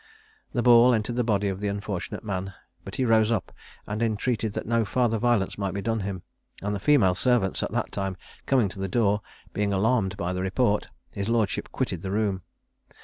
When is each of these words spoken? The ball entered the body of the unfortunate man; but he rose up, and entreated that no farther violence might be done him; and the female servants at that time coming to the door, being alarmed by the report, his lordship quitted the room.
The 0.53 0.63
ball 0.63 0.95
entered 0.95 1.15
the 1.15 1.23
body 1.23 1.47
of 1.47 1.59
the 1.59 1.67
unfortunate 1.67 2.23
man; 2.23 2.55
but 2.83 2.95
he 2.95 3.05
rose 3.05 3.29
up, 3.31 3.51
and 3.85 4.01
entreated 4.01 4.53
that 4.53 4.65
no 4.65 4.83
farther 4.83 5.19
violence 5.19 5.59
might 5.59 5.75
be 5.75 5.81
done 5.83 5.99
him; 5.99 6.23
and 6.63 6.73
the 6.73 6.79
female 6.79 7.13
servants 7.13 7.61
at 7.61 7.71
that 7.73 7.91
time 7.91 8.17
coming 8.47 8.67
to 8.69 8.79
the 8.79 8.87
door, 8.87 9.21
being 9.53 9.71
alarmed 9.71 10.17
by 10.17 10.33
the 10.33 10.41
report, 10.41 10.89
his 11.11 11.29
lordship 11.29 11.71
quitted 11.71 12.01
the 12.01 12.09
room. 12.09 12.41